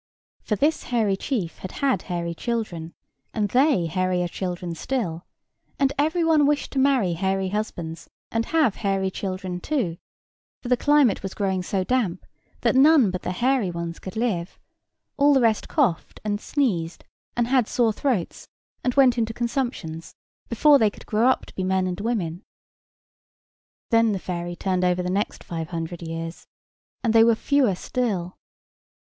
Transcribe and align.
For 0.41 0.55
this 0.55 0.85
hairy 0.85 1.15
chief 1.15 1.59
had 1.59 1.73
had 1.73 2.01
hairy 2.01 2.33
children, 2.33 2.95
and 3.35 3.49
they 3.49 3.85
hairier 3.85 4.27
children 4.27 4.73
still; 4.73 5.27
and 5.77 5.93
every 5.95 6.23
one 6.23 6.47
wished 6.47 6.71
to 6.71 6.79
marry 6.79 7.13
hairy 7.13 7.49
husbands, 7.49 8.09
and 8.31 8.45
have 8.47 8.77
hairy 8.77 9.11
children 9.11 9.59
too; 9.59 9.99
for 10.59 10.69
the 10.69 10.75
climate 10.75 11.21
was 11.21 11.35
growing 11.35 11.61
so 11.61 11.83
damp 11.83 12.25
that 12.61 12.75
none 12.75 13.11
but 13.11 13.21
the 13.21 13.31
hairy 13.31 13.69
ones 13.69 13.99
could 13.99 14.15
live: 14.15 14.57
all 15.17 15.35
the 15.35 15.39
rest 15.41 15.69
coughed 15.69 16.19
and 16.25 16.41
sneezed, 16.41 17.03
and 17.37 17.45
had 17.47 17.67
sore 17.67 17.93
throats, 17.93 18.47
and 18.83 18.95
went 18.95 19.19
into 19.19 19.35
consumptions, 19.35 20.15
before 20.49 20.79
they 20.79 20.89
could 20.89 21.05
grow 21.05 21.27
up 21.27 21.45
to 21.45 21.53
be 21.53 21.63
men 21.63 21.85
and 21.85 21.99
women. 22.01 22.41
Then 23.91 24.13
the 24.13 24.17
fairy 24.17 24.55
turned 24.55 24.83
over 24.83 25.03
the 25.03 25.11
next 25.11 25.43
five 25.43 25.67
hundred 25.69 26.01
years. 26.01 26.47
And 27.03 27.13
they 27.13 27.23
were 27.23 27.35
fewer 27.35 27.75
still. 27.75 28.39